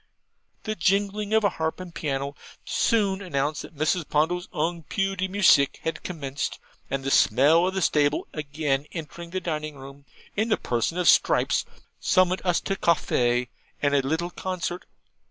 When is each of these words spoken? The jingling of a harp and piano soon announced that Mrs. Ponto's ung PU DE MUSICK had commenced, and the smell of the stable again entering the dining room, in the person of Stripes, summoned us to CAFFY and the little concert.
The 0.63 0.73
jingling 0.73 1.31
of 1.31 1.43
a 1.43 1.49
harp 1.49 1.79
and 1.79 1.93
piano 1.93 2.35
soon 2.65 3.21
announced 3.21 3.61
that 3.61 3.75
Mrs. 3.75 4.09
Ponto's 4.09 4.47
ung 4.51 4.81
PU 4.81 5.15
DE 5.15 5.27
MUSICK 5.27 5.79
had 5.83 6.01
commenced, 6.01 6.57
and 6.89 7.03
the 7.03 7.11
smell 7.11 7.67
of 7.67 7.75
the 7.75 7.83
stable 7.83 8.27
again 8.33 8.87
entering 8.93 9.29
the 9.29 9.39
dining 9.39 9.75
room, 9.75 10.05
in 10.35 10.49
the 10.49 10.57
person 10.57 10.97
of 10.97 11.07
Stripes, 11.07 11.65
summoned 11.99 12.41
us 12.43 12.59
to 12.61 12.75
CAFFY 12.75 13.49
and 13.83 13.93
the 13.93 14.01
little 14.01 14.31
concert. 14.31 14.87